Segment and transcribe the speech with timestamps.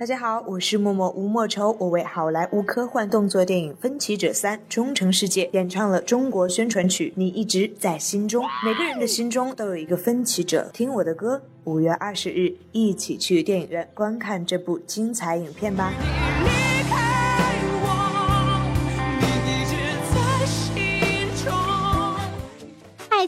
[0.00, 8.42] 大家好，我是默默吴莫愁，我为好莱坞科幻动作电影《分歧者三：忠诚世界》演唱了中国宣传曲《你一直在心中》。
[8.64, 11.42] 每个人的心中都有一个分歧者，听我的歌。
[11.64, 15.92] 五月二十日，一起去电影院观看这部精彩影片吧。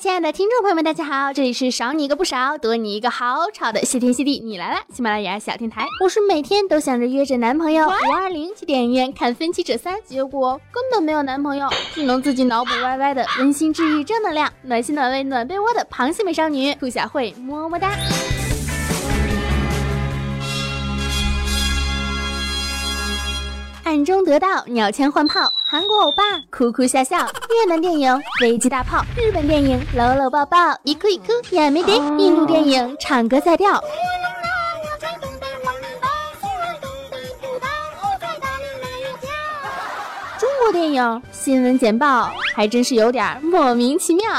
[0.02, 17.92] 亲爱的听众朋友们，大家好，这里是少你一个不少，多你一个好吵的谢天谢地你来了，喜马拉雅小电台，我是每天都想着约着男朋友五二零去电影院看《分歧者三》，结果根本没有男朋友，只能自己脑补歪歪的温馨治愈正能量，暖心暖胃暖被窝的螃蟹美少女兔小慧，么么哒。
[23.84, 27.16] 暗中得到鸟枪换炮，韩国欧巴哭哭笑笑，
[27.48, 33.82] 越南电影飞机大炮，日本电影搂搂抱抱，一哭一哭也没得，印度电影唱歌在跳，
[40.38, 44.30] 中国电影新闻简报还真是有点莫名其妙。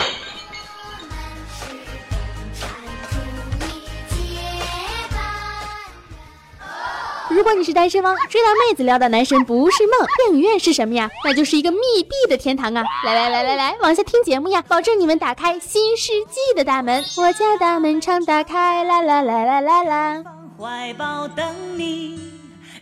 [7.34, 11.10] 如果你是单身汪，追到妹子撩到男神不是梦，电影院是什么呀？
[11.26, 12.84] 那就是一个密闭的天堂啊！
[13.06, 17.04] 来来来来来，往下听节目呀，保证你们打开新世纪的大门。
[17.18, 20.24] 我家大门常打开，啦啦啦啦啦啦。
[20.60, 21.44] 怀抱等
[21.76, 22.33] 你。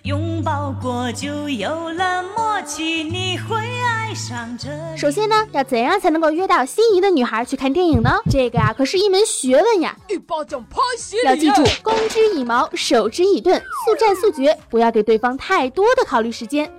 [0.04, 4.68] 拥抱过就有了默契，你会爱上这。
[4.98, 8.20] 首先呢，要怎样才能够约到心仪的女孩去看电影呢？
[8.28, 9.96] 这个呀，可是一门学问呀！
[10.10, 16.74] 一巴掌拍死要记住，攻之以矛，守之以盾，速战速决，不要给对方太多的考虑时间。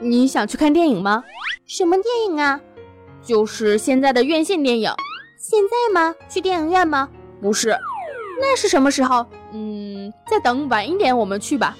[0.00, 1.24] 你想去看电影吗？
[1.66, 2.58] 什么电影啊？
[3.22, 4.90] 就是现在的院线电影。
[5.36, 6.14] 现在吗？
[6.26, 7.10] 去电影院吗？
[7.42, 7.76] 不是。
[8.40, 9.26] 那是什么时候？
[9.56, 11.74] 嗯，再等晚一点，我们去吧。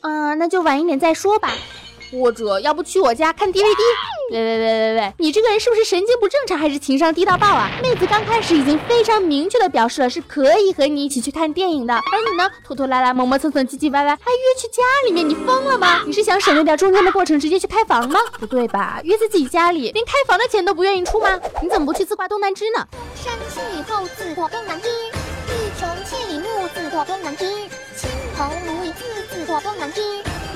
[0.00, 1.52] 嗯，那就晚一点再说吧。
[2.10, 3.62] 或者要不去我家看 DVD？
[4.30, 7.70] 喂喂喂喂喂，你这个人是不是神经不正常，还是情商低到爆啊？
[7.82, 16.02] 妹子刚开始已经非常明确的表示了是可以和你一起去看电影的，而你呢，拖拖拉拉、磨磨蹭蹭、唧唧歪歪，还约去家里面，你疯了吗？
[16.06, 18.20] 你是想省略掉中间的过程，直接去开房吗？
[18.38, 19.00] 不对吧？
[19.02, 21.40] 约在自己家里，连开房的钱都不愿意出吗？
[21.62, 22.86] 你怎么不去自挂东南枝呢？
[23.14, 24.88] 山西以后自挂东南枝。
[24.90, 27.46] 一穷千里目，自挂东南枝；
[27.96, 30.02] 青头鲈鱼自自挂东南枝。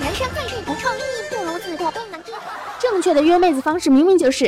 [0.02, 2.32] 人生在世不创意，不如自过东南枝。
[2.80, 4.46] 正确的约妹子方式明明就是，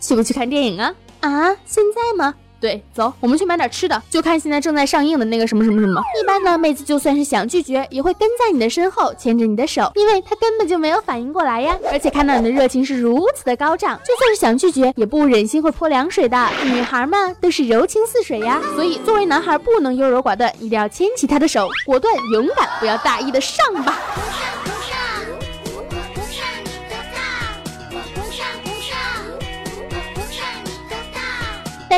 [0.00, 0.94] 去不去看电影啊？
[1.20, 2.32] 啊，现在吗？
[2.60, 6.02] 对，走，我们去买点吃的，就看现在正在上映的那个什么什么什么。
[6.20, 11.78] 一般呢，妹子就算是想拒绝，也会跟在你的身后，牵着你的手，因为她根本就没有反应过来呀。
[11.92, 16.48] 而且看到你的热情是如此的高涨，就算是想拒绝，也不忍心会泼凉水的。
[16.64, 18.60] 女孩嘛，都是柔情似水呀。
[18.74, 23.98] 所以作为男孩，不能优柔寡断，一定要牵起她的手，果断勇敢，不要大意的上吧。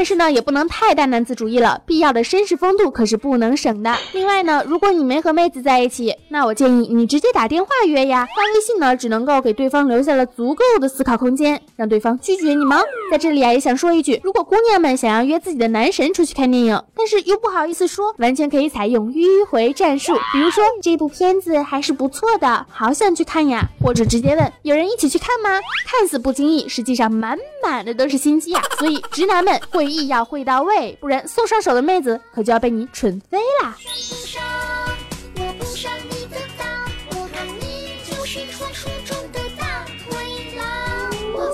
[0.00, 3.94] 但是呢，也不能太大男子主义了，必要的绅士风度可是不能省的。
[4.14, 12.80] 另外呢，如果你没和妹子在一起，那我建议你直接打电话约呀，发微信呢，只能够给对方留下了足够的思考空间，让对方拒绝你吗？
[13.12, 25.60] 在这里啊，也想说一句，如果姑娘们想要约自己的男神出去看电影，但是又不好意思说，完全可以采用迂回战术，比如说这部片子还是不错的，好想去看呀，或者直接问有人一起去看吗？
[25.86, 28.62] 看似不经意，实际上满满的都是心机啊。
[28.78, 29.50] 所以直男们。
[29.72, 33.76] 会意要会到位，不然送上手的妹子可就要被你蠢飞啦。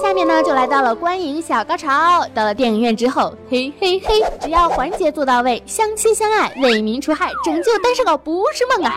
[0.03, 8.93] 下面呢就来到了观影小高潮，到了电影院之后，嘿嘿嘿，只要环节做到位，相亲相爱，为民除害，拯救单身狗不是梦啊！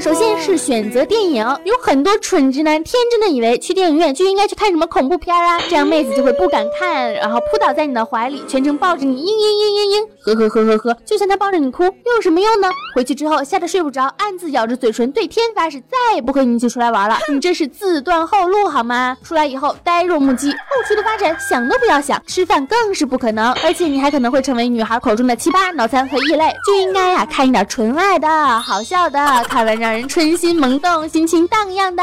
[0.00, 10.96] 首先是选择电影，有很多蠢直男天真的以为去电影院就应该去看什么恐怖片啊，这样妹子就会不敢看，然后扑倒在你的怀里，全程抱着你，嘤嘤嘤嘤嘤，呵呵呵呵呵。
[11.04, 12.68] 就算他抱着你哭，又有什么用呢？
[12.94, 17.16] 回去之后吓得睡不着，暗自咬着嘴唇，对天发誓再也不和你一起出来玩了。
[17.32, 19.16] 你这是自断后路好吗？
[19.22, 20.56] 出来以后呆若木鸡，后
[20.88, 26.52] 续的发展想都不要想，吃饭更是不可能，而且你还可能会成为女孩口中的奇葩、脑残和异类。
[26.66, 28.28] 就应该呀，看一点纯爱的
[28.60, 30.08] 好笑的，看完让人。
[30.08, 32.02] 春心萌动，心情荡漾的。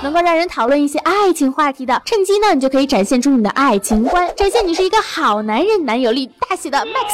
[0.00, 7.12] 能够让人讨论一些爱情话题的，趁机呢，你就可以展现出你的爱情观，展现你是一个好男人，男友力大写的 Max。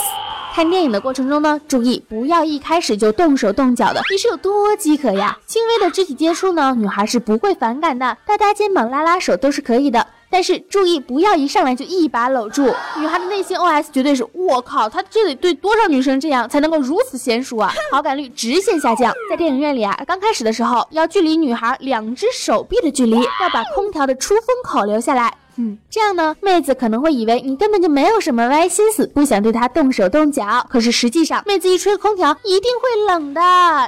[0.55, 5.37] 看电影的过程中呢，注意不要一开始就动手动脚的，你是有多饥渴呀？
[5.47, 10.07] 轻微的肢体接触呢，女孩是不会反感的，搭搭肩膀、拉拉手都是可以的。
[10.35, 12.65] 但是注意，不要一上来就一把搂住。
[12.99, 17.73] 女孩的内心 OS 绝对是：我靠，他这得对多少女生这样才能够如此娴熟啊？
[17.93, 19.15] 好感率直线下降。
[19.31, 25.33] 在电影院里啊，刚开始的时候要距离女孩两只手臂的距离，要把空调的出风口留下来。
[25.57, 30.67] 嗯，这样呢，妹子可能会以为你根本就没有什么歪心思，不想对她动手动脚。
[30.69, 33.41] 可是实际上，妹子一吹空调，一定会冷的，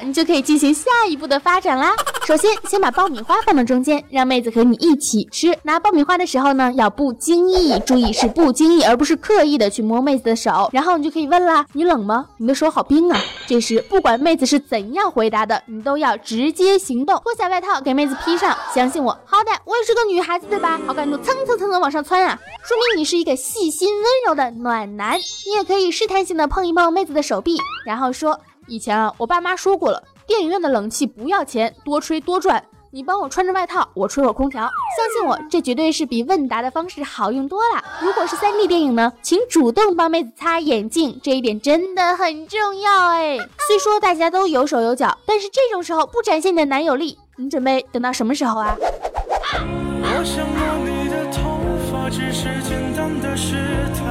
[0.05, 1.93] 你就可以进行下一步的发展啦。
[2.27, 5.57] 首先，先把爆米花放到中间，让妹子和你一起吃。
[5.63, 10.69] 拿爆米花的时候呢，要不经意，注意是不经意，而不是刻意的去摸妹子的手。
[10.73, 12.27] 然后你就可以问啦，你冷吗？
[12.39, 13.21] 你的手好冰啊。
[13.47, 18.57] 这时，不管妹子是怎样回答的，你都要直接行动，脱下外套给妹子披上。
[18.75, 20.81] 相信我，好歹我也是个女孩子，对吧？
[20.85, 21.57] 好感度蹭蹭。
[21.57, 25.17] 蹭的往上窜啊，说明你是一个细心温柔的暖男。
[25.17, 27.57] 你也可以试探性的碰一碰妹子的手臂，
[27.87, 32.65] 然后说：以前啊，我爸妈说过了，电影院的冷气不要钱，多吹多赚。
[32.91, 34.63] 你帮我穿着外套，我吹会空调。
[34.63, 34.71] 相
[35.15, 37.85] 信我，这绝对是比问答的方式好用多了。
[38.01, 43.37] 如果是 3D 电影呢，请主动帮妹子擦眼镜，这一点真的很重要哎。
[43.69, 48.77] 虽说大家都有手有脚，但是这种时候不展现你的男友力，你准备等到什么时候啊？
[48.79, 50.59] 我想摸
[50.89, 51.61] 你的头
[51.93, 53.55] 发，只是简单的试
[53.95, 54.07] 探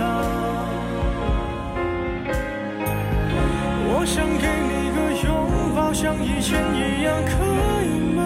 [0.00, 0.66] 啊。
[3.92, 4.89] 我想给你
[6.00, 7.44] 像以前一样，可
[7.84, 8.22] 以吗？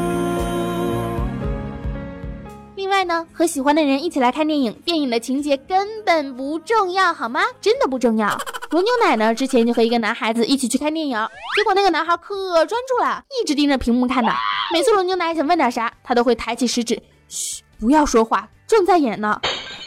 [2.76, 7.40] 另外呢，和喜欢的人一起来看电影，电影的情节根本不重要，好吗？
[7.60, 8.28] 真的不重要。
[8.70, 11.18] 罗牛奶呢，之前就和一个男孩子一起去看电影，
[11.56, 14.32] 结果那个男孩可专注了，一直盯着屏幕看的。
[14.72, 17.02] 每次罗牛奶想问点啥，他都会抬起食指。
[17.26, 19.40] 嘘，不要说话，正在演呢。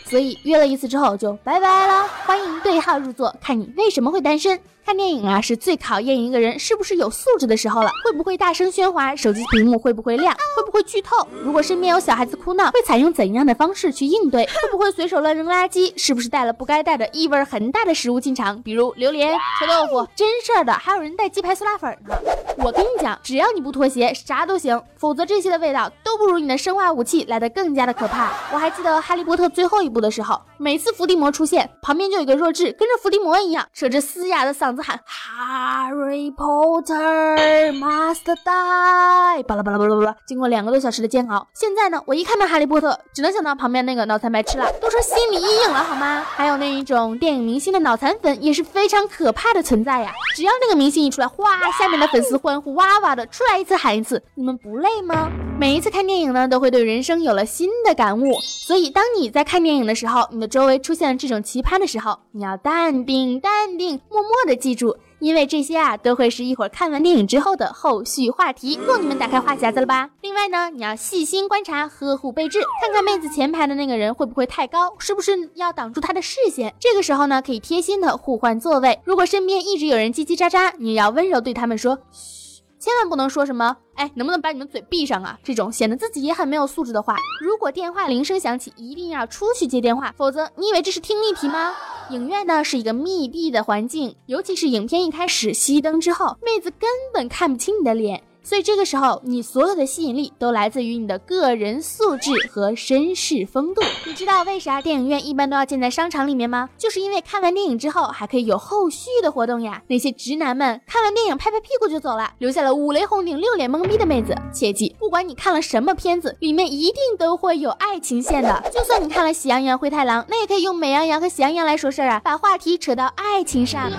[0.03, 2.05] 所以约了一次之后就拜拜了。
[2.25, 4.59] 欢迎对号入座，看你为什么会单身。
[4.87, 7.91] 看电影啊，是最考验一个人是不是有素质的时候了。
[8.05, 9.13] 会不会大声喧哗？
[9.13, 10.33] 手机屏幕会不会亮？
[10.55, 11.27] 会不会剧透？
[11.43, 14.45] 如果身边有小孩子哭闹，会采用怎样的方式去应对？
[14.45, 15.91] 会不会随手乱扔垃圾？
[15.97, 18.61] 是不是带了不该带的异味很大的食物进场？
[18.61, 20.07] 比如榴莲、臭豆腐。
[20.15, 22.15] 真事儿的，还有人带鸡排、酸辣粉呢。
[22.59, 24.81] 我跟你讲，只要你不脱鞋，啥都行。
[24.95, 28.31] 否则这些的味道都不如你的生化武器来的更加的可怕。
[28.53, 40.15] 我还记得《哈利波特》最后一部的时候，每次伏地魔出现，旁边就有个弱智跟着伏地魔一样，扯着嘶哑的嗓子喊 Harry Potter must die，巴拉巴拉巴拉巴拉。
[40.27, 46.23] 经过两个多小时的煎熬，现在呢，我一看到哈利波特，只能想到旁边那个脑残白痴了，都说心理阴影了好吗？
[46.27, 50.11] 还有那一种电影明星的脑残粉也是非常可怕的存在呀。
[50.35, 55.31] 只要那个明星一出来，哗，下面的粉丝欢呼哇哇的，出来一次喊一次，你们不累吗？
[55.59, 58.31] 每一次看电影呢，都会对人生有了新的感悟。
[58.41, 64.97] 所以当你在看电影的时候，你的周围出现了这种奇葩的时候，你要淡定淡定，默默的记住。
[65.19, 70.09] 因为这些啊，都会是一会儿看完电影之后的后续话题，够你们打开话匣子了吧？
[70.21, 76.75] 另外呢，你要细心观察，呵护备至，看看妹子前排的那个人会不会太高，是不是要挡住她的视线？
[76.79, 78.99] 这个时候呢，可以贴心的互换座位。
[79.05, 82.46] 如果身边一直有人叽叽喳喳，你要温柔对他们说，嘘，
[82.87, 85.37] 千万不能说什么，哎，能不能把你们嘴闭上啊？
[85.43, 87.17] 这种显得自己也很没有素质的话。
[87.41, 91.73] 如果电话铃声响起，一定要出去接电话，否则你以为这是听力题吗？
[92.11, 103.81] 影院呢是一个密闭的环境，尤其是影片一开始熄灯之后，妹子根本看不清你的脸，所以这个时候你所有的吸引力都来自于你的个人素质和绅士风度。
[104.05, 106.69] 你知道为啥电影院一般都要建在商场里面吗？
[106.77, 109.81] 就是因为看完电影之后还可以有后续的活动呀。
[109.87, 114.33] 那些直男们看完电影拍拍屁股就走了，留下了五雷轰顶、六脸懵逼的妹子。
[114.53, 118.63] 切记，不管你看了什么片子，里面一定都会有爱情线的。
[118.73, 123.91] 就算你看了《喜羊羊灰太狼》，那也可以用美羊羊和喜羊羊来说事儿啊，把话题扯到爱情上。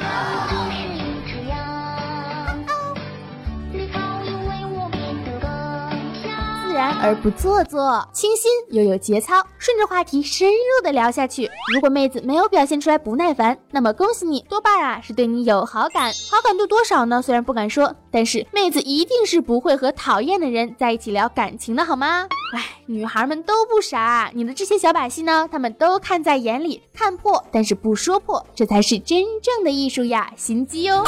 [6.78, 11.50] 然而不做作，清新又有节操，顺着话题深入的聊下去。
[11.74, 16.12] 如果妹子没有表现出来不耐烦，那么恭喜你，多半啊是对你有好感。
[16.30, 17.20] 好感度多少呢？
[17.20, 22.28] 虽然不敢说，但是妹子一定是不会和讨厌的人在一起聊感情的，好吗？
[22.54, 31.04] 哎，女孩们都不傻，你的这些小把戏呢，他们都看在眼里，看破但是不说破，这才是真正的艺术呀，心机哦。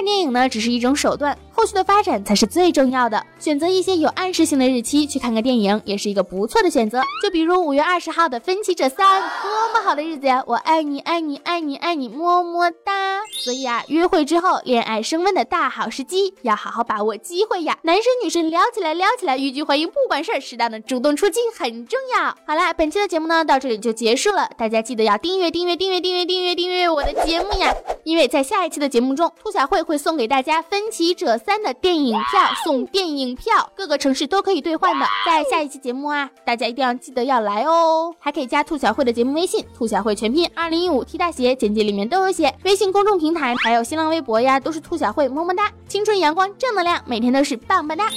[0.00, 1.36] 看电影呢，只是一种手段。
[1.60, 3.22] 后续的发展才是最重要的。
[3.38, 7.02] 选择一些有暗示性的日期去看个电影，也是一个不错的选择。
[7.22, 10.42] 就比如五月二十号的《分歧者三》，多么好的日子呀！
[10.46, 13.20] 我爱你，爱你，爱你，爱你，么么哒。
[13.44, 17.78] 所以啊，约会之后恋爱升温的大好时机，要好好把握机会呀！
[17.82, 22.34] 男生女生撩起来，撩起来，欲拒还迎不管事儿，适当的主动出击很重要。
[22.46, 27.70] 好啦，本期的节目呢到这里就结束了，大家记得要订阅订阅订阅订阅订阅订阅我的节目呀！
[28.04, 35.04] 因为在下一期的节目中，兔小慧会送给大家《分歧者三三》的电影票，送电影票，各个城市都可以兑换的。
[35.26, 42.54] 在下一期节目啊，大家一定要记得要来哦，还可以加兔小慧的节目微信，兔小慧全拼二零一五 T 大写，简介里面都有写。
[42.62, 48.08] 微信公众平台还有新浪微博呀，都是兔小慧，么么哒，青春阳光正能量，每天都是棒棒哒。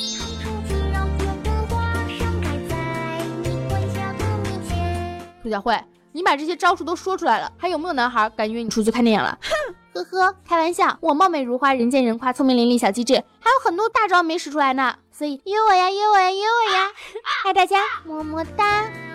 [5.41, 5.75] 兔小慧，
[6.13, 9.37] 你把这些招数都说出来了，还有没有男孩敢约你出去看电影了？
[9.41, 16.91] 哼，呵呵，开玩笑，我貌美如花，人见人夸，聪明伶俐，小机智，还有很多大招没使出来呢，所以约我呀，约我呀，约我呀，
[17.45, 19.12] 爱大家，么么哒。